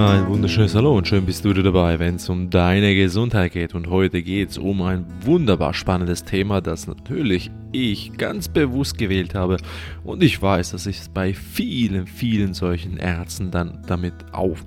[0.00, 3.74] Ein wunderschönes Hallo und schön bist du wieder dabei, wenn es um deine Gesundheit geht.
[3.74, 9.34] Und heute geht es um ein wunderbar spannendes Thema, das natürlich ich ganz bewusst gewählt
[9.34, 9.58] habe.
[10.02, 14.64] Und ich weiß, dass ich es bei vielen, vielen solchen Ärzten dann damit auf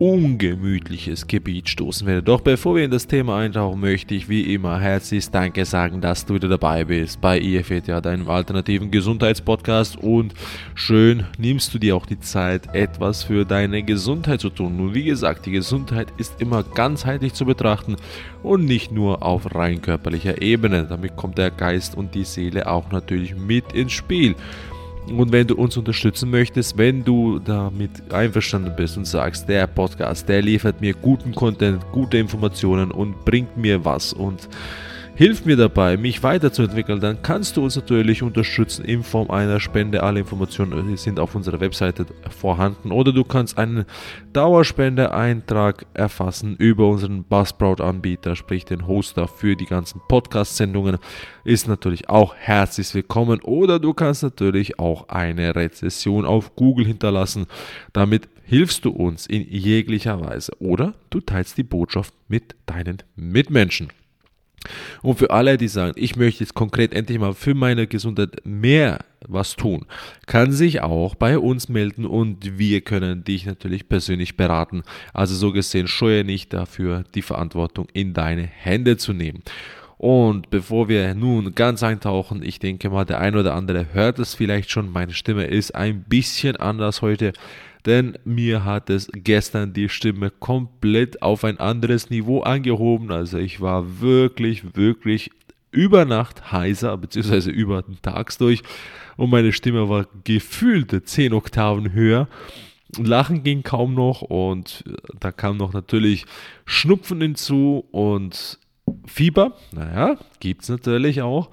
[0.00, 2.22] ungemütliches Gebiet stoßen werde.
[2.22, 6.24] Doch bevor wir in das Thema eintauchen, möchte ich wie immer herzliches Danke sagen, dass
[6.24, 10.32] du wieder dabei bist bei IFETA, deinem alternativen Gesundheitspodcast und
[10.74, 14.78] schön nimmst du dir auch die Zeit, etwas für deine Gesundheit zu tun.
[14.78, 17.96] Nun, wie gesagt, die Gesundheit ist immer ganzheitlich zu betrachten
[18.42, 20.86] und nicht nur auf rein körperlicher Ebene.
[20.88, 24.34] Damit kommt der Geist und die Seele auch natürlich mit ins Spiel.
[25.08, 30.28] Und wenn du uns unterstützen möchtest, wenn du damit einverstanden bist und sagst, der Podcast,
[30.28, 34.48] der liefert mir guten Content, gute Informationen und bringt mir was und
[35.20, 40.02] Hilf mir dabei, mich weiterzuentwickeln, dann kannst du uns natürlich unterstützen in Form einer Spende.
[40.02, 42.90] Alle Informationen sind auf unserer Webseite vorhanden.
[42.90, 43.84] Oder du kannst einen
[44.32, 50.96] Dauerspendeeintrag erfassen über unseren Buzzsprout-Anbieter, sprich den Hoster für die ganzen Podcast-Sendungen.
[51.44, 53.42] Ist natürlich auch herzlich willkommen.
[53.42, 57.44] Oder du kannst natürlich auch eine Rezession auf Google hinterlassen.
[57.92, 60.52] Damit hilfst du uns in jeglicher Weise.
[60.60, 63.88] Oder du teilst die Botschaft mit deinen Mitmenschen.
[65.02, 68.98] Und für alle, die sagen, ich möchte jetzt konkret endlich mal für meine Gesundheit mehr
[69.26, 69.86] was tun,
[70.26, 74.82] kann sich auch bei uns melden und wir können dich natürlich persönlich beraten.
[75.12, 79.42] Also so gesehen, scheue nicht dafür, die Verantwortung in deine Hände zu nehmen.
[80.00, 84.34] Und bevor wir nun ganz eintauchen, ich denke mal, der ein oder andere hört es
[84.34, 87.34] vielleicht schon, meine Stimme ist ein bisschen anders heute
[87.86, 93.10] denn mir hat es gestern die Stimme komplett auf ein anderes Niveau angehoben.
[93.10, 95.30] Also ich war wirklich, wirklich
[95.72, 98.62] über Nacht heiser, beziehungsweise über den Tags durch
[99.16, 102.28] und meine Stimme war gefühlte 10 Oktaven höher.
[102.96, 104.84] Lachen ging kaum noch und
[105.18, 106.24] da kam noch natürlich
[106.64, 108.58] Schnupfen hinzu und
[109.06, 109.52] Fieber.
[109.72, 111.50] Naja, gibt es natürlich auch.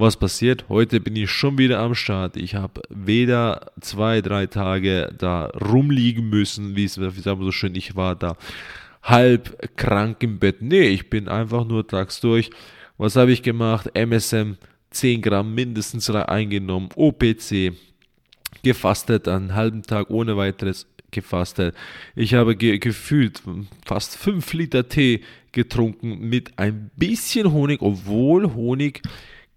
[0.00, 0.66] Was passiert?
[0.68, 2.36] Heute bin ich schon wieder am Start.
[2.36, 7.50] Ich habe weder zwei, drei Tage da rumliegen müssen, wie es wie sagen wir so
[7.50, 8.36] schön, ich war da
[9.02, 10.62] halb krank im Bett.
[10.62, 12.50] Nee, ich bin einfach nur tags durch.
[12.96, 13.90] Was habe ich gemacht?
[13.94, 14.52] MSM
[14.90, 17.72] 10 Gramm mindestens eingenommen, OPC
[18.62, 21.74] gefastet, einen halben Tag ohne weiteres gefastet.
[22.14, 23.42] Ich habe ge gefühlt
[23.84, 29.02] fast 5 Liter Tee getrunken mit ein bisschen Honig, obwohl Honig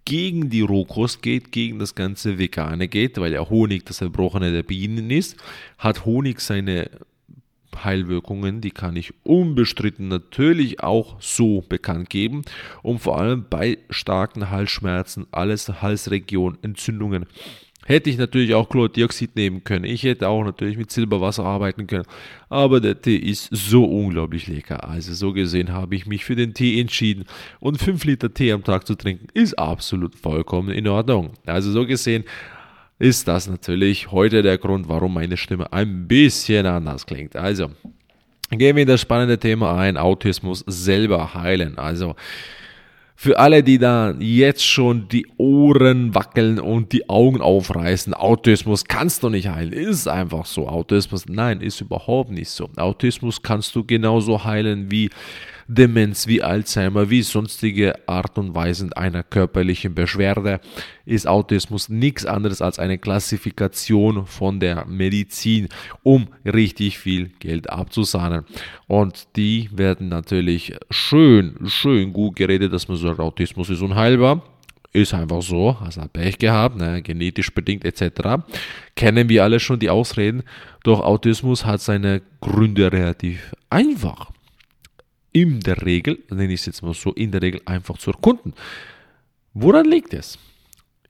[0.06, 4.64] gegen die Rohkost geht, gegen das ganze Vegane geht, weil ja Honig das Erbrochene der
[4.64, 5.38] Bienen ist,
[5.78, 6.90] hat Honig seine
[7.84, 12.42] Heilwirkungen, die kann ich unbestritten natürlich auch so bekannt geben
[12.84, 17.26] und vor allem bei starken Halsschmerzen, alles Halsregion, Entzündungen
[17.86, 19.86] Hätte ich natürlich auch Chlordioxid nehmen können.
[19.86, 22.06] Ich hätte auch natürlich mit Silberwasser arbeiten können.
[22.48, 24.88] Aber der Tee ist so unglaublich lecker.
[24.88, 27.26] Also so gesehen habe ich mich für den Tee entschieden.
[27.60, 31.32] Und 5 Liter Tee am Tag zu trinken ist absolut vollkommen in Ordnung.
[31.46, 32.24] Also so gesehen
[33.00, 37.36] ist das natürlich heute der Grund, warum meine Stimme ein bisschen anders klingt.
[37.36, 37.72] Also
[38.52, 39.98] gehen wir in das spannende Thema ein.
[39.98, 41.80] Autismus selber heilen.
[41.80, 42.16] Also
[43.16, 49.24] für alle, die da jetzt schon die Ohren wackeln und die Augen aufreißen, Autismus kannst
[49.24, 49.74] du nicht heilen.
[49.74, 50.68] Ist einfach so.
[50.68, 52.70] Autismus, nein, ist überhaupt nicht so.
[52.78, 55.10] Autismus kannst du genauso heilen wie
[55.74, 60.60] Demenz wie Alzheimer, wie sonstige Art und Weisen einer körperlichen Beschwerde,
[61.06, 65.70] ist Autismus nichts anderes als eine Klassifikation von der Medizin,
[66.04, 68.44] um richtig viel Geld abzusahnen.
[68.88, 74.44] Und die werden natürlich schön, schön gut geredet, dass man sagt, Autismus ist unheilbar.
[74.92, 78.44] Ist einfach so, also hat Pech gehabt, ne, genetisch bedingt etc.
[78.98, 80.44] Kennen wir alle schon die Ausreden,
[80.84, 84.32] doch Autismus hat seine Gründe relativ einfach
[85.34, 88.54] in der Regel, nenne ich es jetzt mal so, in der Regel einfach zu erkunden.
[89.54, 90.38] Woran liegt es?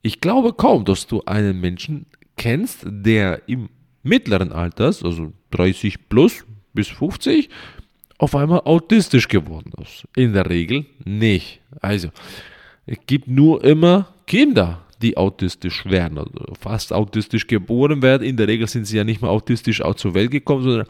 [0.02, 3.68] Ich glaube kaum, dass du einen Menschen kennst, der im
[4.02, 7.48] mittleren Alters, also 30 plus bis 50,
[8.18, 10.06] auf einmal autistisch geworden ist.
[10.16, 11.60] In der Regel nicht.
[11.80, 12.08] Also,
[12.86, 18.22] es gibt nur immer Kinder, die autistisch werden, also fast autistisch geboren werden.
[18.22, 20.86] In der Regel sind sie ja nicht mehr autistisch auch zur Welt gekommen, sondern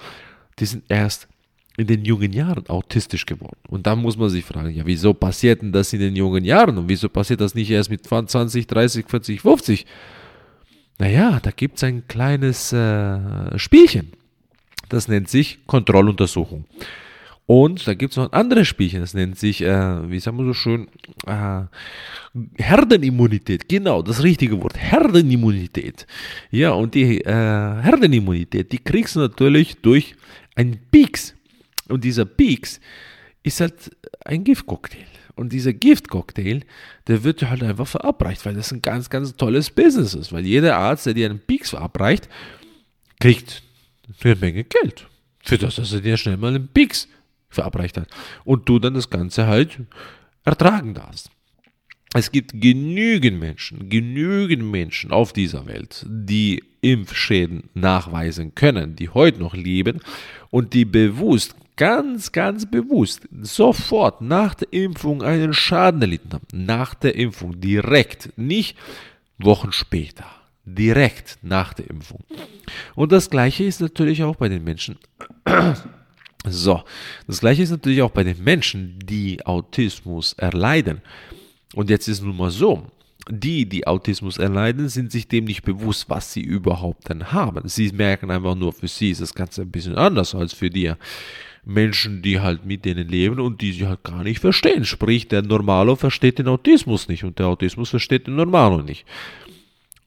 [0.59, 1.29] die sind erst
[1.77, 3.59] in den jungen Jahren autistisch geworden.
[3.69, 6.77] Und dann muss man sich fragen, ja, wieso passiert denn das in den jungen Jahren
[6.77, 9.87] und wieso passiert das nicht erst mit 20, 30, 40, 50?
[10.99, 14.13] Naja, da gibt es ein kleines äh, Spielchen.
[14.89, 16.67] Das nennt sich Kontrolluntersuchung.
[17.47, 20.45] Und da gibt es noch ein anderes Spielchen, das nennt sich, äh, wie sagen wir
[20.45, 20.89] so schön,
[21.27, 21.63] äh,
[22.57, 23.69] Herdenimmunität.
[23.69, 26.07] Genau, das richtige Wort, Herdenimmunität.
[26.51, 30.15] Ja, und die äh, Herdenimmunität, die kriegst du natürlich durch
[30.55, 31.35] ein Peaks.
[31.89, 32.81] Und dieser Peaks
[33.43, 35.07] ist halt ein Giftcocktail.
[35.35, 36.61] Und dieser Giftcocktail,
[37.07, 40.33] der wird halt einfach verabreicht, weil das ein ganz, ganz tolles Business ist.
[40.33, 42.29] Weil jeder Arzt, der dir einen Peaks verabreicht,
[43.19, 43.63] kriegt
[44.23, 45.07] eine Menge Geld.
[45.43, 47.09] Für das, dass er dir schnell mal einen Peaks
[47.49, 48.09] verabreicht hat.
[48.45, 49.79] Und du dann das Ganze halt
[50.45, 51.31] ertragen darfst.
[52.15, 59.39] Es gibt genügend Menschen, genügend Menschen auf dieser Welt, die Impfschäden nachweisen können, die heute
[59.39, 60.01] noch leben
[60.51, 66.47] und die bewusst, ganz, ganz bewusst, sofort nach der Impfung einen Schaden erlitten haben.
[66.53, 68.77] Nach der Impfung, direkt, nicht
[69.39, 70.27] Wochen später,
[70.65, 72.21] direkt nach der Impfung.
[72.95, 74.99] Und das gleiche ist natürlich auch bei den Menschen.
[76.45, 76.83] So,
[77.29, 81.01] das gleiche ist natürlich auch bei den Menschen, die Autismus erleiden.
[81.73, 82.85] Und jetzt ist nun mal so,
[83.29, 87.69] die, die Autismus erleiden, sind sich dem nicht bewusst, was sie überhaupt dann haben.
[87.69, 90.93] Sie merken einfach nur, für sie ist das Ganze ein bisschen anders als für die
[91.65, 94.85] Menschen, die halt mit denen leben und die sie halt gar nicht verstehen.
[94.85, 99.07] Sprich, der Normalo versteht den Autismus nicht und der Autismus versteht den Normalo nicht.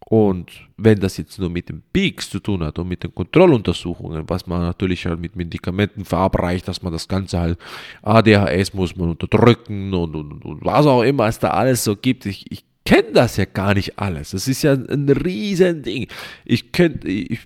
[0.07, 4.30] Und wenn das jetzt nur mit den Peaks zu tun hat und mit den Kontrolluntersuchungen,
[4.30, 7.60] was man natürlich halt mit Medikamenten verabreicht, dass man das Ganze halt,
[8.04, 12.28] ADHS muss man unterdrücken und, und, und was auch immer es da alles so gibt.
[12.28, 14.31] Ich, ich kenne das ja gar nicht alles.
[14.31, 16.07] Das ist ja ein riesen Ding.
[16.44, 17.40] Ich könnte, ich,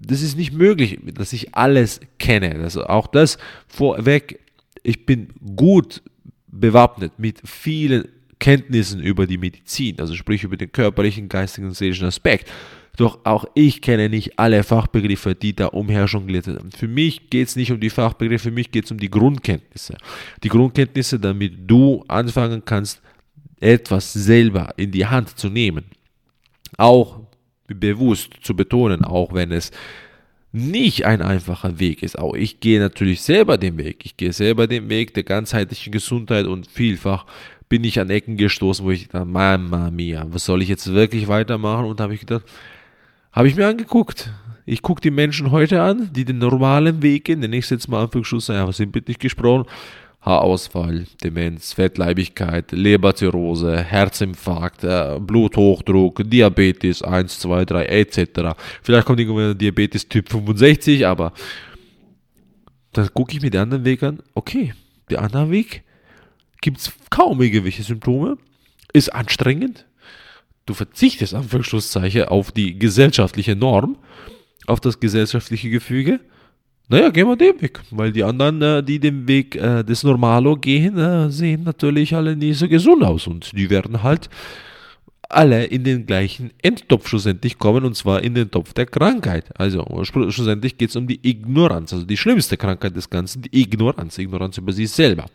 [0.00, 2.56] das ist nicht möglich, dass ich alles kenne.
[2.56, 4.40] Also auch das vorweg,
[4.82, 6.02] ich bin gut
[6.48, 8.08] bewappnet mit vielen
[8.38, 12.50] Kenntnissen über die Medizin, also sprich über den körperlichen, geistigen und seelischen Aspekt.
[12.96, 16.70] Doch auch ich kenne nicht alle Fachbegriffe, die da umher jongliert werden.
[16.72, 19.96] Für mich geht es nicht um die Fachbegriffe, für mich geht es um die Grundkenntnisse.
[20.42, 23.02] Die Grundkenntnisse, damit du anfangen kannst,
[23.60, 25.84] etwas selber in die Hand zu nehmen.
[26.78, 27.25] Auch
[27.68, 29.70] bewusst zu betonen, auch wenn es
[30.52, 32.18] nicht ein einfacher Weg ist.
[32.18, 34.04] Auch ich gehe natürlich selber den Weg.
[34.04, 37.26] Ich gehe selber den Weg der ganzheitlichen Gesundheit und vielfach
[37.68, 41.28] bin ich an Ecken gestoßen, wo ich dachte, Mama mia, was soll ich jetzt wirklich
[41.28, 41.86] weitermachen?
[41.86, 42.44] Und habe ich gedacht,
[43.32, 44.30] habe ich mir angeguckt.
[44.64, 48.02] Ich gucke die Menschen heute an, die den normalen Weg gehen, den ich jetzt mal
[48.02, 49.66] Anführungsschuss, ja, was sind nicht gesprochen,
[50.26, 58.18] Haarausfall, Demenz, Fettleibigkeit, Leberzirrhose, Herzinfarkt, äh, Bluthochdruck, Diabetes 1, 2, 3 etc.
[58.82, 61.32] Vielleicht kommt irgendwann Diabetes Typ 65, aber
[62.92, 64.74] dann gucke ich mir den anderen Weg an, okay,
[65.10, 65.84] der andere Weg
[66.60, 68.36] gibt es kaum irgendwelche Symptome,
[68.92, 69.86] ist anstrengend.
[70.64, 73.96] Du verzichtest Anführungszeichen auf die gesellschaftliche Norm,
[74.66, 76.18] auf das gesellschaftliche Gefüge.
[76.88, 80.56] Naja, gehen wir den Weg, weil die anderen, äh, die den Weg äh, des Normalo
[80.56, 84.30] gehen, äh, sehen natürlich alle nicht so gesund aus und die werden halt
[85.28, 89.46] alle in den gleichen Endtopf schlussendlich kommen und zwar in den Topf der Krankheit.
[89.58, 94.18] Also schlussendlich geht es um die Ignoranz, also die schlimmste Krankheit des Ganzen, die Ignoranz,
[94.18, 95.26] Ignoranz über sich selber.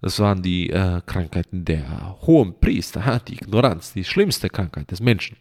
[0.00, 5.36] Das waren die äh, Krankheiten der hohen Priester, die Ignoranz, die schlimmste Krankheit des Menschen.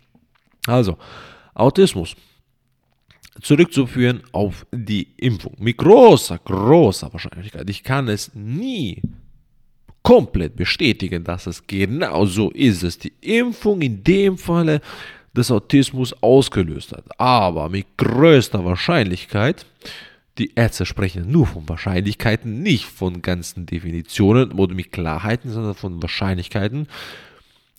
[0.67, 0.97] Also,
[1.53, 2.15] Autismus.
[3.41, 5.55] Zurückzuführen auf die Impfung.
[5.59, 7.69] Mit großer, großer Wahrscheinlichkeit.
[7.69, 9.01] Ich kann es nie
[10.03, 14.81] komplett bestätigen, dass es genau so ist, dass die Impfung in dem Falle
[15.35, 17.05] des Autismus ausgelöst hat.
[17.19, 19.65] Aber mit größter Wahrscheinlichkeit
[20.37, 26.01] die Ärzte sprechen nur von Wahrscheinlichkeiten, nicht von ganzen Definitionen oder mit Klarheiten, sondern von
[26.01, 26.87] Wahrscheinlichkeiten.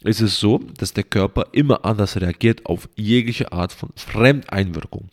[0.02, 5.08] Es ist so, dass der Körper immer anders reagiert auf jegliche Art von Fremdeinwirkung.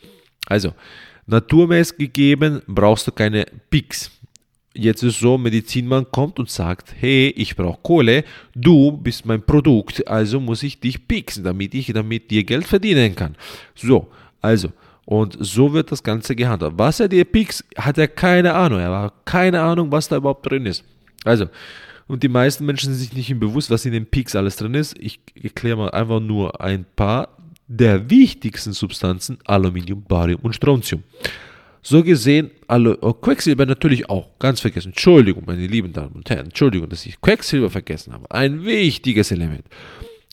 [0.46, 0.72] Also,
[1.26, 4.10] naturmäßig gegeben brauchst du keine Peaks.
[4.74, 8.24] Jetzt ist so, Medizinmann kommt und sagt, hey, ich brauche Kohle,
[8.54, 13.14] du bist mein Produkt, also muss ich dich pixen, damit ich damit dir Geld verdienen
[13.14, 13.36] kann.
[13.74, 14.08] So,
[14.42, 14.68] also,
[15.06, 16.78] und so wird das Ganze gehandhabt.
[16.78, 18.80] Was er dir piekst, hat er keine Ahnung.
[18.80, 20.84] Er hat keine Ahnung, was da überhaupt drin ist.
[21.24, 21.46] Also,
[22.08, 24.96] und die meisten Menschen sind sich nicht Bewusst, was in den Peaks alles drin ist.
[24.98, 27.35] Ich erkläre mal einfach nur ein paar
[27.68, 31.02] der wichtigsten Substanzen, Aluminium, Barium und Strontium.
[31.82, 34.88] So gesehen, oh, Quecksilber natürlich auch, ganz vergessen.
[34.88, 38.28] Entschuldigung, meine lieben Damen und Herren, Entschuldigung, dass ich Quecksilber vergessen habe.
[38.30, 39.64] Ein wichtiges Element.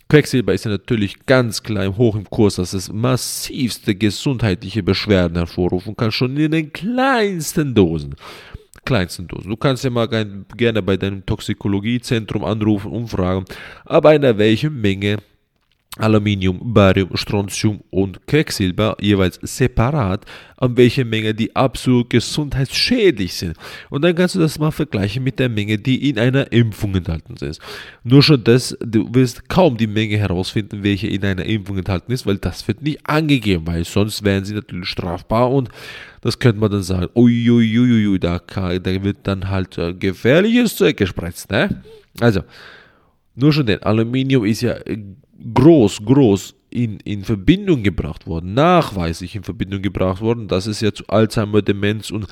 [0.09, 5.95] Quecksilber ist ja natürlich ganz klein hoch im Kurs, dass es massivste gesundheitliche Beschwerden hervorrufen
[5.95, 8.15] kann, schon in den kleinsten Dosen.
[8.85, 9.49] Kleinsten Dosen.
[9.49, 13.45] Du kannst ja mal gerne bei deinem Toxikologiezentrum anrufen und fragen,
[13.85, 15.17] ab einer welchen Menge
[15.97, 20.25] Aluminium, Barium, Strontium und Quecksilber jeweils separat,
[20.57, 23.55] an welche Menge die absolut gesundheitsschädlich sind.
[23.91, 27.35] Und dann kannst du das mal vergleichen mit der Menge, die in einer Impfung enthalten
[27.45, 27.61] ist.
[28.03, 32.25] Nur schon das, du wirst kaum die Menge herausfinden, welche in einer Impfung enthalten ist,
[32.25, 35.69] weil das wird nicht angegeben, weil sonst wären sie natürlich strafbar und
[36.21, 41.51] Das könnte man dann sagen, uiuiuiui, da, da wird dann halt äh, gefährliches Zeug gespritzt.
[41.51, 41.83] Ne?
[42.21, 42.43] Also,
[43.35, 44.99] nur schon denn, Aluminium ist ja äh,
[45.53, 50.91] groß, groß in, in Verbindung gebracht worden, nachweislich in Verbindung gebracht worden, dass es ja
[50.91, 52.27] zu Alzheimer, Demenz und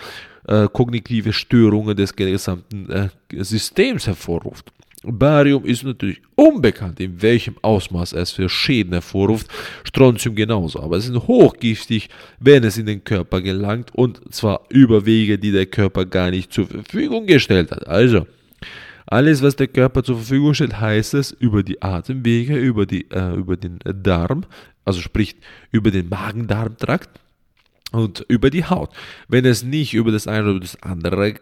[0.48, 3.10] äh, kognitive Störungen des gesamten äh,
[3.44, 4.72] Systems hervorruft.
[5.04, 9.48] Barium ist natürlich unbekannt, in welchem Ausmaß es für Schäden hervorruft.
[9.84, 15.06] Strontium genauso, aber es ist hochgiftig, wenn es in den Körper gelangt und zwar über
[15.06, 17.88] Wege, die der Körper gar nicht zur Verfügung gestellt hat.
[17.88, 18.28] Also,
[19.06, 23.36] alles, was der Körper zur Verfügung stellt, heißt es über die Atemwege, über, die, äh,
[23.36, 24.46] über den Darm,
[24.86, 25.36] also sprich
[25.72, 27.20] über den Magen-Darm-Trakt
[27.92, 28.92] und über die Haut.
[29.28, 31.36] Wenn es nicht über das eine oder das andere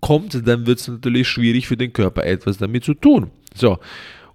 [0.00, 3.30] kommt, dann wird es natürlich schwierig für den Körper etwas damit zu tun.
[3.54, 3.78] So.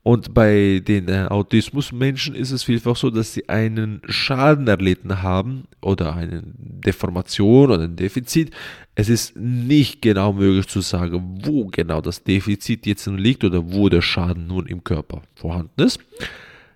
[0.03, 5.63] Und bei den äh, Autismusmenschen ist es vielfach so, dass sie einen Schaden erlitten haben
[5.81, 8.51] oder eine Deformation oder ein Defizit.
[8.95, 13.87] Es ist nicht genau möglich zu sagen, wo genau das Defizit jetzt liegt oder wo
[13.87, 15.99] der Schaden nun im Körper vorhanden ist.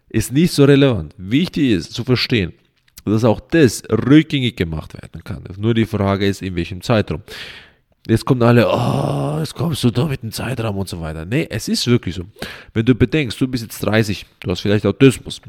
[0.07, 1.13] Ist nicht so relevant.
[1.17, 2.53] Wichtig ist zu verstehen,
[3.03, 5.43] dass auch das rückgängig gemacht werden kann.
[5.57, 7.23] Nur die Frage ist, in welchem Zeitraum.
[8.07, 11.25] Jetzt kommen alle, oh, jetzt kommst du da mit dem Zeitraum und so weiter.
[11.25, 12.23] Nee, es ist wirklich so.
[12.73, 15.41] Wenn du bedenkst, du bist jetzt 30, du hast vielleicht Autismus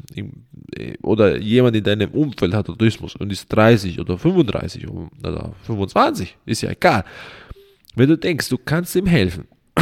[1.01, 6.61] oder jemand in deinem Umfeld hat Autismus und ist 30 oder 35 oder 25, ist
[6.61, 7.05] ja egal.
[7.95, 9.47] Wenn du denkst, du kannst ihm helfen,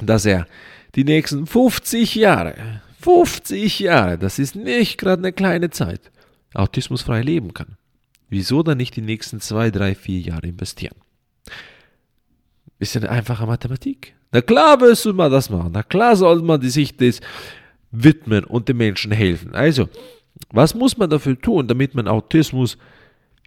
[0.00, 0.48] dass er
[0.96, 2.54] die nächsten 50 Jahre,
[3.00, 6.10] 50 Jahre, das ist nicht gerade eine kleine Zeit,
[6.54, 7.76] autismusfrei leben kann.
[8.28, 10.96] Wieso dann nicht die nächsten zwei, drei, vier Jahre investieren?
[12.80, 14.14] Eine einfache Mathematik.
[14.32, 15.70] Na klar du mal das machen.
[15.72, 17.20] Na klar soll man sich das
[17.90, 19.54] widmen und den Menschen helfen.
[19.54, 19.88] Also,
[20.52, 22.78] was muss man dafür tun, damit man Autismus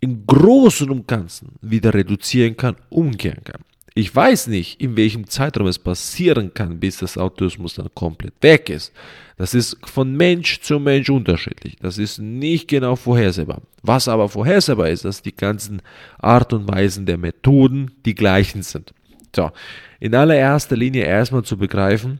[0.01, 3.61] im Großen und Ganzen wieder reduzieren kann, umkehren kann?
[3.93, 8.69] Ich weiß nicht, in welchem Zeitraum es passieren kann, bis das Autismus dann komplett weg
[8.69, 8.93] ist.
[9.37, 11.75] Das ist von Mensch zu Mensch unterschiedlich.
[11.81, 13.61] Das ist nicht genau vorhersehbar.
[13.83, 15.81] Was aber vorhersehbar ist, dass die ganzen
[16.19, 18.93] Art und Weisen der Methoden die gleichen sind.
[19.35, 19.51] So,
[19.99, 22.19] in allererster Linie erstmal zu begreifen,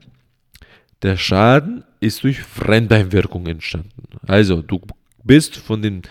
[1.02, 3.90] der Schaden ist durch Fremdeinwirkung entstanden.
[4.28, 4.82] Also, du
[5.24, 6.02] bist von dem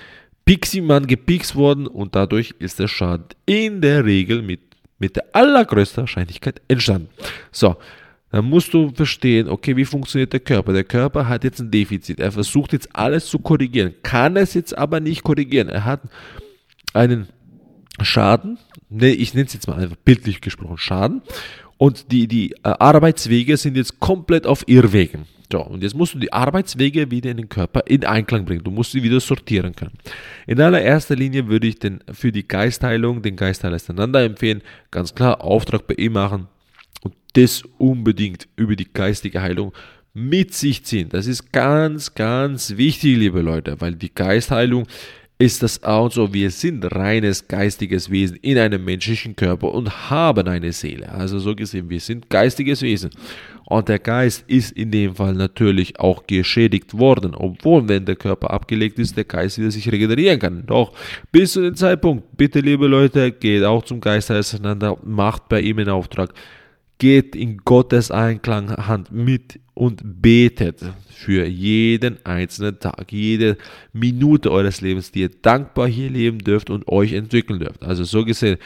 [0.44, 4.60] Pixie-Mann gepikst worden und dadurch ist der Schaden in der Regel mit
[5.00, 7.08] mit der allergrößten Wahrscheinlichkeit entstanden.
[7.50, 7.76] So,
[8.30, 10.72] dann musst du verstehen, okay, wie funktioniert der Körper?
[10.72, 12.20] Der Körper hat jetzt ein Defizit.
[12.20, 15.68] Er versucht jetzt alles zu korrigieren, kann es jetzt aber nicht korrigieren.
[15.68, 16.02] Er hat
[16.92, 17.28] einen
[18.00, 21.22] Schaden, ne, ich nenne es jetzt mal einfach bildlich gesprochen, Schaden.
[21.76, 25.26] Und die, die äh, Arbeitswege sind jetzt komplett auf Irrwegen.
[25.52, 28.62] So, und jetzt musst du die Arbeitswege wieder in den Körper in Einklang bringen.
[28.62, 29.98] Du musst sie wieder sortieren können.
[30.46, 34.62] In allererster Linie würde ich den, für die Geistheilung den Geistheiler auseinander empfehlen.
[34.90, 36.46] Ganz klar, Auftrag bei ihm machen
[37.02, 39.72] und das unbedingt über die geistige Heilung
[40.12, 41.08] mit sich ziehen.
[41.08, 44.86] Das ist ganz, ganz wichtig, liebe Leute, weil die Geistheilung
[45.40, 50.46] ist das auch so, wir sind reines geistiges Wesen in einem menschlichen Körper und haben
[50.46, 51.10] eine Seele.
[51.10, 53.10] Also so gesehen, wir sind geistiges Wesen.
[53.64, 58.50] Und der Geist ist in dem Fall natürlich auch geschädigt worden, obwohl, wenn der Körper
[58.50, 60.66] abgelegt ist, der Geist wieder sich regenerieren kann.
[60.66, 60.92] Doch
[61.32, 65.78] bis zu dem Zeitpunkt, bitte liebe Leute, geht auch zum Geist auseinander, macht bei ihm
[65.78, 66.34] einen Auftrag,
[66.98, 73.56] geht in Gottes Einklang Hand mit und betet für jeden einzelnen Tag, jede
[73.94, 77.82] Minute eures Lebens, die ihr dankbar hier leben dürft und euch entwickeln dürft.
[77.82, 78.58] Also so gesehen,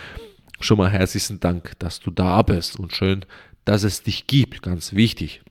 [0.58, 3.24] schon mal herzlichen Dank, dass du da bist und schön,
[3.64, 5.42] dass es dich gibt, ganz wichtig.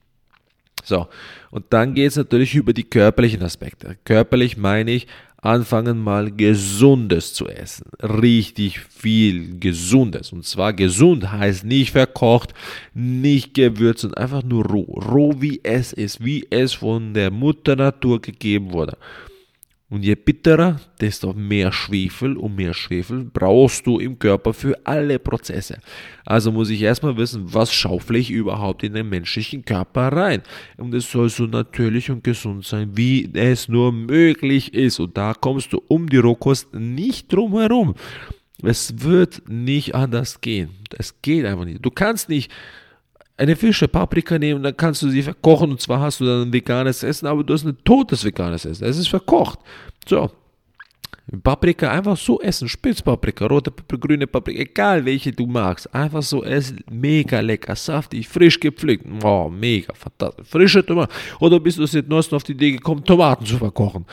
[0.84, 1.08] So,
[1.50, 3.96] und dann geht es natürlich über die körperlichen Aspekte.
[4.04, 5.08] Körperlich meine ich,
[5.44, 7.86] anfangen mal Gesundes zu essen.
[8.02, 10.32] Richtig viel Gesundes.
[10.32, 12.54] Und zwar gesund heißt nicht verkocht,
[12.94, 15.00] nicht gewürzt und einfach nur roh.
[15.12, 18.98] Roh wie es ist, wie es von der Mutter Natur gegeben wurde.
[19.94, 25.20] Und je bitterer, desto mehr Schwefel und mehr Schwefel brauchst du im Körper für alle
[25.20, 25.78] Prozesse.
[26.26, 30.42] Also muss ich erstmal wissen, was schaufle ich überhaupt in den menschlichen Körper rein.
[30.78, 35.00] Und es soll so natürlich und gesund sein, wie es nur möglich ist.
[35.00, 37.94] Und da kommst du um die Rohkost nicht drum herum.
[38.64, 40.72] Es wird nicht anders gehen.
[40.98, 41.86] Es geht einfach nicht.
[41.86, 42.52] Du kannst nicht
[43.38, 46.54] eine Fische, Paprika nehmen, dann kannst du sie verkochen und zwar hast du dann ein
[46.54, 48.86] veganes Essen, aber du hast ein totes veganes Essen.
[48.86, 49.60] Es ist verkocht.
[50.08, 50.32] So.
[51.42, 56.44] Paprika einfach so essen, Spitzpaprika, rote Paprika, grüne Paprika, egal welche du magst, einfach so
[56.44, 61.14] essen, mega lecker, saftig, frisch gepflückt, oh, mega, fantastisch, frische Tomaten.
[61.40, 64.06] Oder bist du jetzt neuesten auf die Idee gekommen, Tomaten zu verkochen?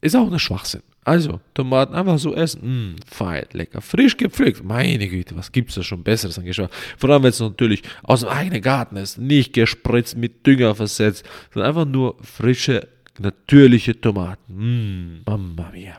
[0.00, 0.82] Ist auch ein Schwachsinn.
[1.04, 2.94] Also, Tomaten einfach so essen.
[2.94, 3.80] Mh, fein, lecker.
[3.80, 4.62] Frisch gepflückt.
[4.62, 6.70] Meine Güte, was gibt es da schon Besseres an Geschmack?
[6.98, 9.16] Vor allem, wenn es natürlich aus dem eigenen Garten ist.
[9.18, 12.86] Nicht gespritzt, mit Dünger versetzt, sondern einfach nur frische,
[13.18, 15.22] natürliche Tomaten.
[15.24, 15.96] Mh, Mama mia.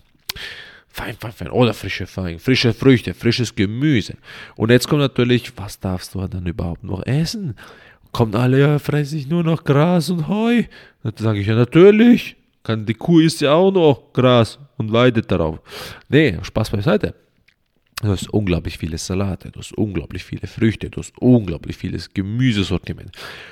[0.88, 1.50] Fein, fein, fein.
[1.50, 4.16] Oder frische Feigen, frische Früchte, frisches Gemüse.
[4.56, 7.56] Und jetzt kommt natürlich, was darfst du dann überhaupt noch essen?
[8.12, 10.64] Kommt alle, ja, fresse ich nur noch Gras und Heu?
[11.02, 12.36] Dann sage ich ja, natürlich.
[12.64, 15.60] Kann, die Kuh isst ja auch noch Gras und weidet darauf.
[16.10, 17.16] Nee, Spaß beiseite.
[18.02, 23.12] Du hast unglaublich viele Salate, du hast unglaublich viele Früchte, du hast unglaublich vieles Gemüsesortiment.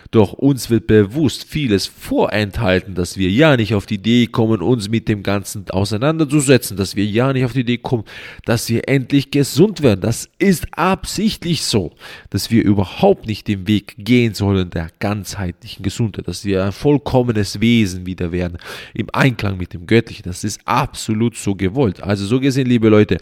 [0.10, 4.90] Doch uns wird bewusst vieles vorenthalten, dass wir ja nicht auf die Idee kommen, uns
[4.90, 8.06] mit dem Ganzen auseinanderzusetzen, dass wir ja nicht auf die Idee kommen,
[8.46, 10.02] dass wir endlich gesund werden.
[10.02, 11.94] Das ist absichtlich so,
[12.32, 17.62] dass wir überhaupt nicht den Weg gehen sollen der ganzheitlichen Gesundheit, dass wir ein vollkommenes
[17.62, 18.58] Wesen wieder werden,
[18.96, 20.24] im Einklang mit dem Göttlichen.
[20.24, 22.02] Das ist absolut so gewollt.
[22.02, 23.20] Also so gesehen, liebe Leute,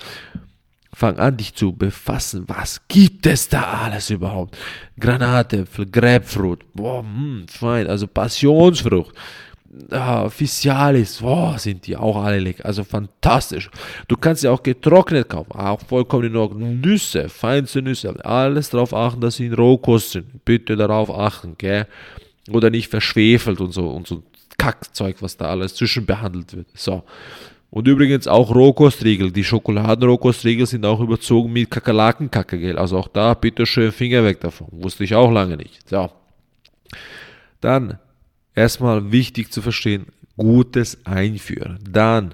[0.97, 2.45] Fang an, dich zu befassen.
[2.47, 4.57] Was gibt es da alles überhaupt?
[4.99, 9.13] Granatapfel, Grapefruit, boah, hm, fein, also Passionsfrucht,
[9.91, 13.69] ah, Physialis, boah, sind die auch alle lecker, also fantastisch.
[14.07, 16.79] Du kannst sie auch getrocknet kaufen, auch vollkommen in Ordnung.
[16.79, 20.45] Nüsse, feinste Nüsse, alles darauf achten, dass sie in Rohkost sind.
[20.45, 21.85] Bitte darauf achten, gell?
[22.49, 24.23] Oder nicht verschwefelt und so, und so
[24.57, 26.67] Kackzeug, was da alles zwischenbehandelt wird.
[26.73, 27.03] So.
[27.69, 29.31] Und übrigens auch Rohkostriegel.
[29.31, 32.77] Die Schokoladenrohkostriegel sind auch überzogen mit Kakerlakenkacke, gell?
[32.77, 34.67] Also auch da bitte schön Finger weg davon.
[34.71, 35.87] Wusste ich auch lange nicht.
[35.89, 36.09] So.
[37.59, 37.99] Dann
[38.55, 40.05] erstmal wichtig zu verstehen,
[40.37, 41.79] gutes Einführen.
[41.89, 42.33] Dann,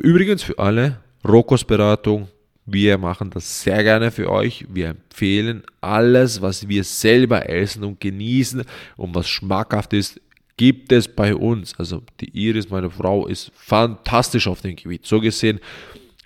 [0.00, 2.28] übrigens für alle, Rohkostberatung,
[2.66, 4.66] wir machen das sehr gerne für euch.
[4.68, 8.64] Wir empfehlen alles, was wir selber essen und genießen
[8.96, 10.20] und was schmackhaft ist,
[10.56, 11.74] gibt es bei uns.
[11.78, 15.06] Also die Iris, meine Frau, ist fantastisch auf dem Gebiet.
[15.06, 15.60] So gesehen,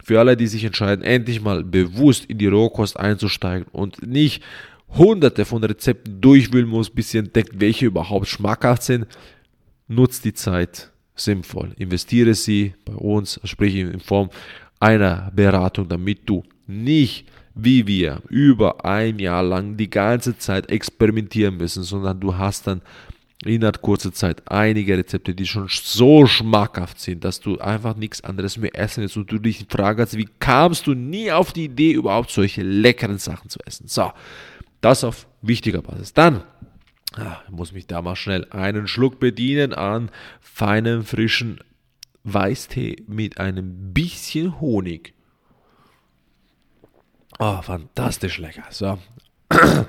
[0.05, 4.43] für alle, die sich entscheiden, endlich mal bewusst in die Rohkost einzusteigen und nicht
[4.89, 9.07] hunderte von Rezepten durchwühlen muss, bis ihr entdeckt, welche überhaupt schmackhaft sind,
[9.89, 11.73] nutzt die Zeit sinnvoll.
[11.77, 14.31] Investiere sie bei uns, sprich in Form
[14.79, 21.57] einer Beratung, damit du nicht wie wir über ein Jahr lang die ganze Zeit experimentieren
[21.57, 22.83] müssen, sondern du hast dann
[23.45, 28.57] innerhalb kurzer Zeit einige Rezepte, die schon so schmackhaft sind, dass du einfach nichts anderes
[28.57, 32.31] mehr essen willst und du dich fragst, wie kamst du nie auf die Idee, überhaupt
[32.31, 33.89] solche leckeren Sachen zu essen.
[33.89, 34.13] So,
[34.81, 36.15] das auf wichtiger Basis.
[36.15, 36.45] Dann
[37.17, 41.61] ah, muss mich da mal schnell einen Schluck bedienen an feinem, frischen
[42.25, 45.15] Weißtee mit einem bisschen Honig.
[47.39, 48.65] Oh, fantastisch lecker.
[48.71, 48.99] So.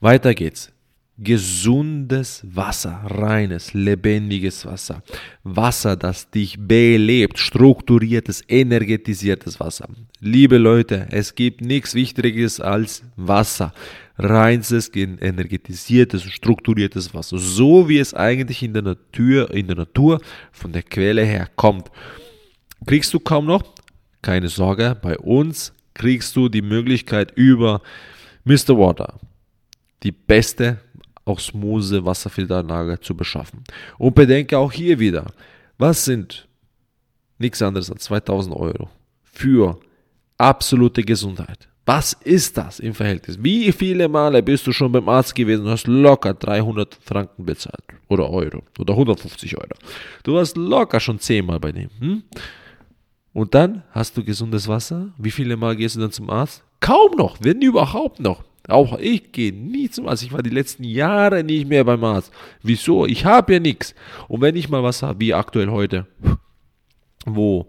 [0.00, 0.72] Weiter geht's
[1.18, 5.02] gesundes Wasser, reines, lebendiges Wasser.
[5.44, 9.88] Wasser, das dich belebt, strukturiertes, energetisiertes Wasser.
[10.20, 13.72] Liebe Leute, es gibt nichts Wichtigeres als Wasser.
[14.18, 17.38] Reinstes, energetisiertes, strukturiertes Wasser.
[17.38, 20.20] So wie es eigentlich in der Natur, in der Natur
[20.50, 21.90] von der Quelle her kommt.
[22.86, 23.62] Kriegst du kaum noch?
[24.22, 27.82] Keine Sorge, bei uns kriegst du die Möglichkeit über
[28.44, 28.78] Mr.
[28.78, 29.18] Water
[30.02, 30.78] die beste
[31.24, 33.64] Osmose Wasserfilteranlage zu beschaffen.
[33.98, 35.32] Und bedenke auch hier wieder,
[35.78, 36.48] was sind
[37.38, 38.88] nichts anderes als 2000 Euro
[39.22, 39.78] für
[40.38, 41.68] absolute Gesundheit.
[41.84, 43.38] Was ist das im Verhältnis?
[43.42, 47.82] Wie viele Male bist du schon beim Arzt gewesen und hast locker 300 Franken bezahlt?
[48.08, 48.62] Oder Euro?
[48.78, 49.74] Oder 150 Euro?
[50.22, 51.90] Du warst locker schon 10 Mal bei dem.
[51.98, 52.22] Hm?
[53.32, 55.12] Und dann hast du gesundes Wasser.
[55.18, 56.62] Wie viele Mal gehst du dann zum Arzt?
[56.78, 58.44] Kaum noch, wenn überhaupt noch.
[58.68, 60.22] Auch ich gehe nie zum Arzt.
[60.22, 62.32] Ich war die letzten Jahre nicht mehr beim Arzt.
[62.62, 63.06] Wieso?
[63.06, 63.94] Ich habe ja nichts.
[64.28, 66.06] Und wenn ich mal was habe, wie aktuell heute,
[67.26, 67.66] wo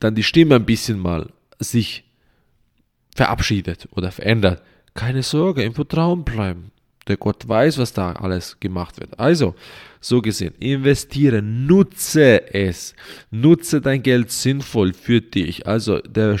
[0.00, 2.04] dann die Stimme ein bisschen mal sich
[3.14, 4.62] verabschiedet oder verändert,
[4.94, 6.70] keine Sorge, im Vertrauen bleiben.
[7.06, 9.18] Der Gott weiß, was da alles gemacht wird.
[9.18, 9.54] Also,
[10.00, 12.94] so gesehen, investiere, nutze es.
[13.30, 15.66] Nutze dein Geld sinnvoll für dich.
[15.66, 16.38] Also, der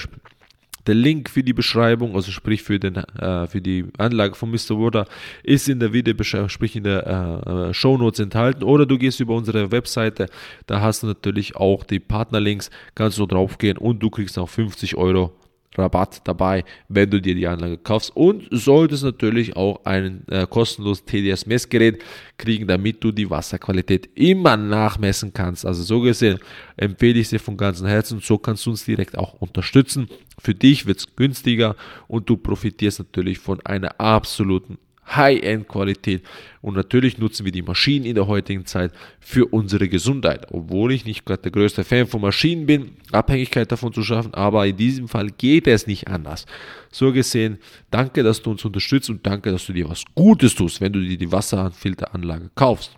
[0.86, 4.78] der Link für die Beschreibung, also sprich für, den, äh, für die Anlage von Mr.
[4.78, 5.06] Water,
[5.42, 8.64] ist in der Videobeschreibung, sprich in der äh, äh, Show Notes enthalten.
[8.64, 10.26] Oder du gehst über unsere Webseite,
[10.66, 14.96] da hast du natürlich auch die Partnerlinks, kannst du draufgehen und du kriegst auch 50
[14.96, 15.32] Euro
[15.76, 21.04] Rabatt dabei, wenn du dir die Anlage kaufst und solltest natürlich auch ein äh, kostenloses
[21.04, 22.02] TDS-Messgerät
[22.38, 25.66] kriegen, damit du die Wasserqualität immer nachmessen kannst.
[25.66, 26.38] Also so gesehen
[26.76, 30.08] empfehle ich dir von ganzem Herzen, so kannst du uns direkt auch unterstützen.
[30.38, 31.76] Für dich wird es günstiger
[32.08, 34.78] und du profitierst natürlich von einer absoluten
[35.08, 36.22] High-End-Qualität.
[36.62, 40.46] Und natürlich nutzen wir die Maschinen in der heutigen Zeit für unsere Gesundheit.
[40.50, 44.66] Obwohl ich nicht gerade der größte Fan von Maschinen bin, Abhängigkeit davon zu schaffen, aber
[44.66, 46.46] in diesem Fall geht es nicht anders.
[46.90, 47.58] So gesehen,
[47.90, 51.00] danke, dass du uns unterstützt und danke, dass du dir was Gutes tust, wenn du
[51.00, 52.96] dir die Wasserfilteranlage kaufst.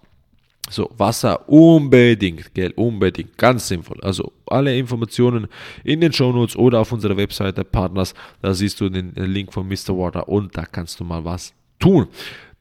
[0.68, 3.98] So, Wasser unbedingt, gell, unbedingt, ganz sinnvoll.
[4.02, 5.46] Also alle Informationen
[5.84, 9.96] in den Shownotes oder auf unserer Webseite Partners, da siehst du den Link von Mr.
[9.96, 12.08] Water und da kannst du mal was tun.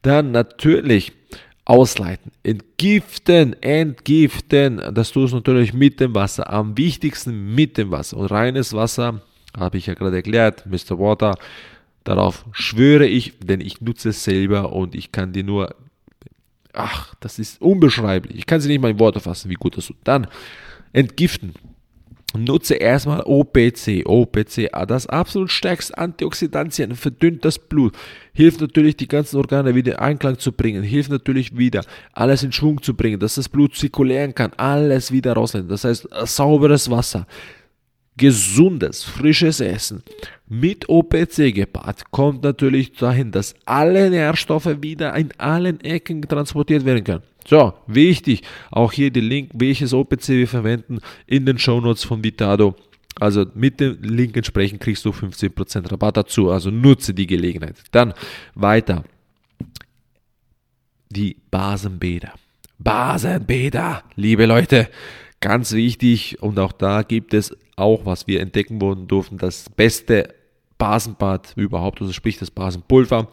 [0.02, 1.12] Dann natürlich
[1.64, 4.80] ausleiten, entgiften, entgiften.
[4.92, 6.52] Das tust du natürlich mit dem Wasser.
[6.52, 8.16] Am wichtigsten mit dem Wasser.
[8.16, 9.22] Und reines Wasser,
[9.56, 10.98] habe ich ja gerade erklärt, Mr.
[10.98, 11.36] Water.
[12.04, 15.74] Darauf schwöre ich, denn ich nutze es selber und ich kann dir nur
[16.76, 18.38] ach, das ist unbeschreiblich.
[18.38, 19.96] Ich kann sie nicht mal in Worte fassen, wie gut das tut.
[20.04, 20.28] Dann
[20.92, 21.54] entgiften.
[22.44, 24.04] Nutze erstmal OPC.
[24.04, 27.94] OPC, ah, das absolut stärkste Antioxidantien, verdünnt das Blut,
[28.32, 32.52] hilft natürlich die ganzen Organe wieder in Einklang zu bringen, hilft natürlich wieder alles in
[32.52, 35.68] Schwung zu bringen, dass das Blut zirkulieren kann, alles wieder rausnehmen.
[35.68, 37.26] Das heißt, sauberes Wasser,
[38.16, 40.02] gesundes, frisches Essen
[40.48, 47.04] mit OPC gepaart kommt natürlich dahin, dass alle Nährstoffe wieder in allen Ecken transportiert werden
[47.04, 47.22] können.
[47.48, 52.74] So, wichtig, auch hier der Link, welches OPC wir verwenden, in den Shownotes von Vitado.
[53.18, 57.76] Also mit dem Link entsprechend kriegst du 15% Rabatt dazu, also nutze die Gelegenheit.
[57.92, 58.12] Dann
[58.54, 59.04] weiter.
[61.08, 62.34] Die Basenbäder.
[62.78, 64.88] Basenbäder, liebe Leute,
[65.40, 70.34] ganz wichtig und auch da gibt es auch, was wir entdecken wurden durften, das beste
[70.76, 73.28] Basenbad überhaupt, also sprich das Basenpulver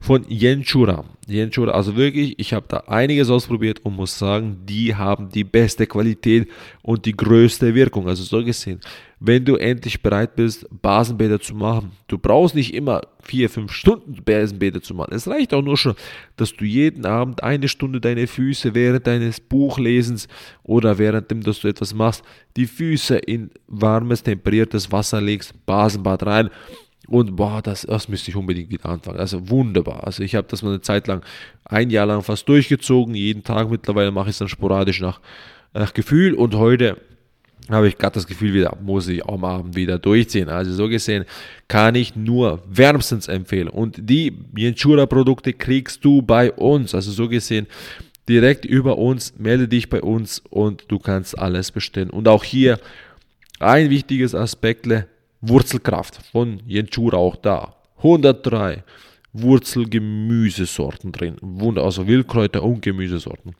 [0.00, 1.04] von Jenchura.
[1.26, 5.86] Jenchura, also wirklich, ich habe da einiges ausprobiert und muss sagen, die haben die beste
[5.86, 6.48] Qualität
[6.82, 8.08] und die größte Wirkung.
[8.08, 8.80] Also so gesehen,
[9.20, 14.16] wenn du endlich bereit bist, Basenbäder zu machen, du brauchst nicht immer vier, fünf Stunden
[14.24, 15.12] Basenbäder zu machen.
[15.12, 15.96] Es reicht auch nur schon,
[16.36, 20.28] dass du jeden Abend eine Stunde deine Füße während deines Buchlesens
[20.62, 22.22] oder währenddem, dass du etwas machst,
[22.56, 26.50] die Füße in warmes, temperiertes Wasser legst, Basenbad rein
[27.08, 29.18] und boah, das, das müsste ich unbedingt wieder anfangen.
[29.18, 30.04] Also wunderbar.
[30.04, 31.24] Also ich habe das mal eine Zeit lang,
[31.64, 33.14] ein Jahr lang fast durchgezogen.
[33.14, 35.20] Jeden Tag mittlerweile mache ich es dann sporadisch nach,
[35.72, 36.34] nach Gefühl.
[36.34, 36.98] Und heute
[37.70, 40.50] habe ich gerade das Gefühl wieder, muss ich am Abend wieder durchziehen.
[40.50, 41.24] Also so gesehen
[41.66, 43.68] kann ich nur wärmstens empfehlen.
[43.68, 46.94] Und die Jenchura Produkte kriegst du bei uns.
[46.94, 47.68] Also so gesehen
[48.28, 52.10] direkt über uns, melde dich bei uns und du kannst alles bestellen.
[52.10, 52.78] Und auch hier
[53.60, 54.86] ein wichtiges Aspekt,
[55.40, 57.74] Wurzelkraft von Jenchura auch da.
[57.98, 58.82] 103
[59.32, 61.36] Wurzelgemüsesorten drin.
[61.40, 63.54] Wunder, also Wildkräuter und Gemüsesorten.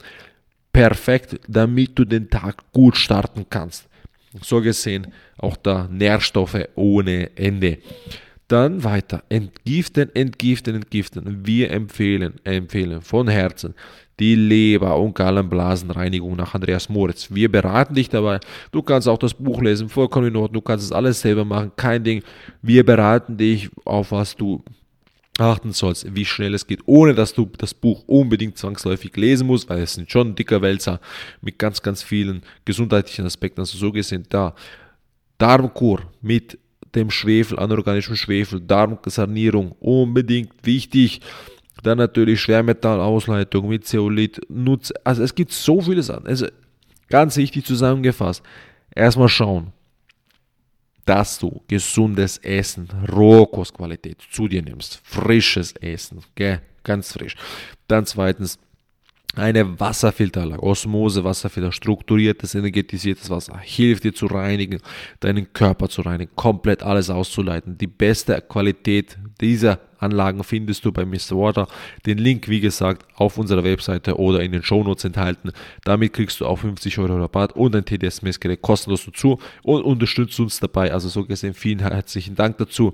[0.73, 3.87] Perfekt, damit du den Tag gut starten kannst.
[4.41, 7.79] So gesehen auch da Nährstoffe ohne Ende.
[8.47, 9.23] Dann weiter.
[9.29, 11.45] Entgiften, entgiften, entgiften.
[11.45, 13.73] Wir empfehlen, empfehlen von Herzen
[14.19, 17.29] die Leber- und Gallenblasenreinigung nach Andreas Moritz.
[17.31, 18.39] Wir beraten dich dabei.
[18.71, 20.61] Du kannst auch das Buch lesen, vollkommen in Ordnung.
[20.61, 22.23] Du kannst es alles selber machen, kein Ding.
[22.61, 24.63] Wir beraten dich, auf was du
[25.39, 29.69] achten sollst, wie schnell es geht, ohne dass du das Buch unbedingt zwangsläufig lesen musst,
[29.69, 30.99] weil es sind schon dicker Wälzer
[31.41, 33.61] mit ganz, ganz vielen gesundheitlichen Aspekten.
[33.61, 34.53] Also so gesehen da.
[35.37, 36.59] Darmkur mit
[36.95, 41.21] dem Schwefel, anorganischem Schwefel, Darmsanierung, unbedingt wichtig.
[41.83, 44.39] Dann natürlich Schwermetallausleitung mit Zeolit.
[44.49, 46.27] Nutz, also es gibt so viele Sachen.
[46.27, 46.47] Also
[47.09, 48.43] ganz wichtig zusammengefasst.
[48.93, 49.71] Erstmal schauen,
[51.05, 55.01] dass du gesundes Essen, Rohkostqualität zu dir nimmst.
[55.03, 56.61] Frisches Essen, gell?
[56.83, 57.35] ganz frisch.
[57.87, 58.59] Dann zweitens,
[59.35, 64.79] eine Wasserfilteranlage, Osmose, Wasserfilter, strukturiertes, energetisiertes Wasser, hilft dir zu reinigen,
[65.19, 67.77] deinen Körper zu reinigen, komplett alles auszuleiten.
[67.77, 71.31] Die beste Qualität dieser Anlagen findest du bei Mr.
[71.31, 71.67] Water.
[72.05, 75.51] Den Link, wie gesagt, auf unserer Webseite oder in den Shownotes enthalten.
[75.83, 80.59] Damit kriegst du auch 50 Euro Rabatt und ein TDS-Messgerät kostenlos dazu und unterstützt uns
[80.59, 80.91] dabei.
[80.91, 82.93] Also so gesehen, vielen herzlichen Dank dazu,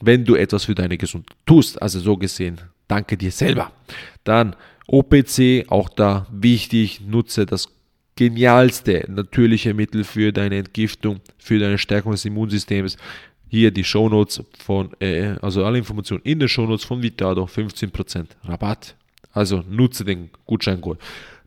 [0.00, 1.80] wenn du etwas für deine Gesundheit tust.
[1.80, 3.72] Also so gesehen, danke dir selber.
[4.24, 4.54] Dann
[4.92, 7.68] OPC, auch da wichtig, nutze das
[8.14, 12.98] genialste natürliche Mittel für deine Entgiftung, für deine Stärkung des Immunsystems.
[13.48, 18.94] Hier die Shownotes von, äh, also alle Informationen in den Shownotes von Vitado, 15% Rabatt.
[19.32, 20.98] Also nutze den Gutscheincode.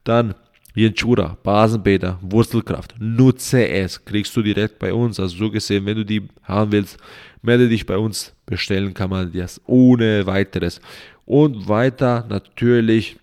[0.04, 0.34] Dann
[0.74, 5.20] Jenchura, Basenbäder, Wurzelkraft, nutze es, kriegst du direkt bei uns.
[5.20, 6.98] Also so gesehen, wenn du die haben willst,
[7.44, 10.82] melde dich bei uns, bestellen kann man das ohne weiteres.
[11.26, 13.18] Und weiter natürlich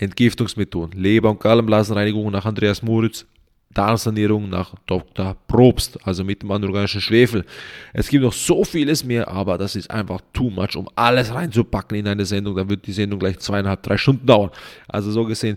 [0.00, 3.26] Entgiftungsmethoden, Leber- und Gallenblasenreinigung nach Andreas Moritz,
[3.74, 5.36] Darmsanierung nach Dr.
[5.46, 7.44] Probst, also mit dem anorganischen Schwefel.
[7.92, 11.98] Es gibt noch so vieles mehr, aber das ist einfach too much, um alles reinzupacken
[11.98, 12.56] in eine Sendung.
[12.56, 14.50] Da wird die Sendung gleich zweieinhalb, drei Stunden dauern.
[14.88, 15.56] Also so gesehen,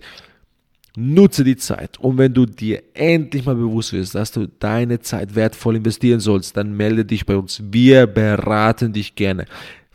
[0.96, 2.00] nutze die Zeit.
[2.00, 6.56] Und wenn du dir endlich mal bewusst wirst, dass du deine Zeit wertvoll investieren sollst,
[6.56, 7.64] dann melde dich bei uns.
[7.72, 9.46] Wir beraten dich gerne.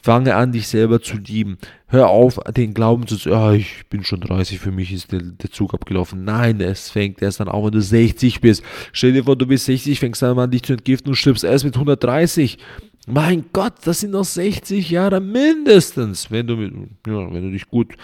[0.00, 1.58] Fange an, dich selber zu lieben.
[1.88, 5.22] Hör auf, den Glauben zu sagen, oh, ich bin schon 30, für mich ist der,
[5.22, 6.24] der, Zug abgelaufen.
[6.24, 8.62] Nein, es fängt erst dann auch, wenn du 60 bist.
[8.92, 11.64] Stell dir vor, du bist 60, fängst dann an, dich zu entgiften und stirbst erst
[11.64, 12.58] mit 130.
[13.06, 16.30] Mein Gott, das sind noch 60 Jahre mindestens.
[16.30, 17.94] Wenn du, ja, wenn du dich gut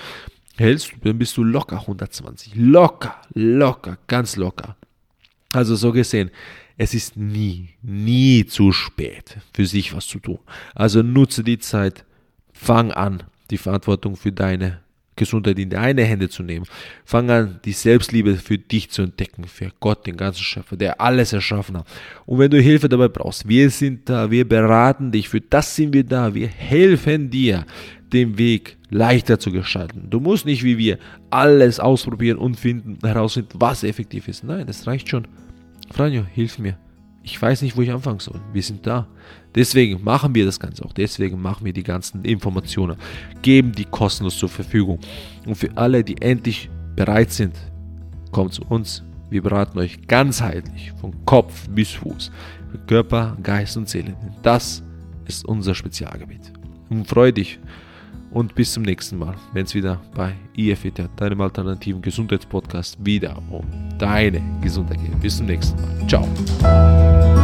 [0.57, 2.54] hältst, dann bist du locker 120.
[2.57, 4.76] Locker, locker, ganz locker.
[5.52, 6.30] Also so gesehen,
[6.76, 10.38] es ist nie, nie zu spät, für sich was zu tun.
[10.74, 12.04] Also nutze die Zeit,
[12.52, 14.80] fang an, die Verantwortung für deine
[15.16, 16.66] Gesundheit in deine Hände zu nehmen.
[17.04, 21.32] Fang an, die Selbstliebe für dich zu entdecken, für Gott, den ganzen Schöpfer, der alles
[21.32, 21.87] erschaffen hat.
[22.26, 25.92] Und wenn du Hilfe dabei brauchst, wir sind da, wir beraten dich, für das sind
[25.92, 27.64] wir da, wir helfen dir,
[28.12, 30.08] den Weg leichter zu gestalten.
[30.08, 30.98] Du musst nicht wie wir
[31.30, 34.44] alles ausprobieren und finden, herausfinden, was effektiv ist.
[34.44, 35.26] Nein, das reicht schon.
[35.90, 36.77] Franjo, hilf mir.
[37.23, 38.40] Ich weiß nicht, wo ich anfangen soll.
[38.53, 39.07] Wir sind da.
[39.55, 40.92] Deswegen machen wir das Ganze auch.
[40.92, 42.97] Deswegen machen wir die ganzen Informationen,
[43.40, 44.99] geben die kostenlos zur Verfügung.
[45.47, 47.55] Und für alle, die endlich bereit sind,
[48.31, 49.03] kommt zu uns.
[49.31, 52.31] Wir beraten euch ganzheitlich, von Kopf bis Fuß,
[52.87, 54.14] Körper, Geist und Seele.
[54.42, 54.83] Das
[55.27, 56.53] ist unser Spezialgebiet.
[56.90, 57.59] Und freu dich
[58.35, 63.64] und bis zum nächsten Mal, wenn es wieder bei IFET, deinem alternativen Gesundheitspodcast, wieder um
[63.99, 65.20] deine Gesundheit geht.
[65.20, 66.07] Bis zum nächsten Mal.
[66.09, 67.43] Ciao.